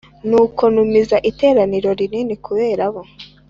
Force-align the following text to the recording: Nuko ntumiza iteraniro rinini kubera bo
Nuko 0.29 0.63
ntumiza 0.73 1.17
iteraniro 1.29 1.89
rinini 1.99 2.35
kubera 2.45 2.85
bo 2.93 3.01